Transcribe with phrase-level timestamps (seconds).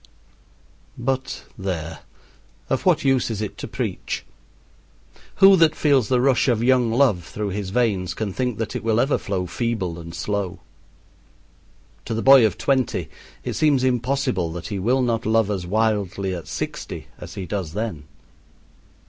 [0.97, 1.99] But, there,
[2.71, 4.25] of what use is it to preach?
[5.35, 8.99] Who that feels the rush of young love through his veins can think it will
[8.99, 10.59] ever flow feeble and slow!
[12.05, 13.09] To the boy of twenty
[13.43, 17.73] it seems impossible that he will not love as wildly at sixty as he does
[17.73, 18.05] then.